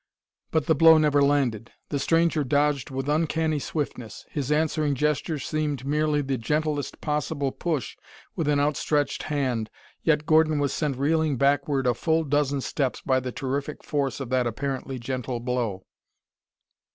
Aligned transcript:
But 0.49 0.65
the 0.65 0.73
blow 0.73 0.97
never 0.97 1.21
landed. 1.21 1.73
The 1.89 1.99
stranger 1.99 2.43
dodged 2.43 2.89
with 2.89 3.07
uncanny 3.07 3.59
swiftness. 3.59 4.25
His 4.31 4.51
answering 4.51 4.95
gesture 4.95 5.37
seemed 5.37 5.85
merely 5.85 6.21
the 6.23 6.39
gentlest 6.39 7.01
possible 7.01 7.51
push 7.51 7.95
with 8.35 8.47
an 8.47 8.59
outstretched 8.59 9.21
hand, 9.21 9.69
yet 10.01 10.25
Gordon 10.25 10.57
was 10.57 10.73
sent 10.73 10.97
reeling 10.97 11.37
backward 11.37 11.85
a 11.85 11.93
full 11.93 12.23
dozen 12.23 12.61
steps 12.61 12.99
by 13.01 13.19
the 13.19 13.31
terrific 13.31 13.83
force 13.83 14.19
of 14.19 14.31
that 14.31 14.47
apparently 14.47 14.97
gentle 14.97 15.39
blow. 15.39 15.85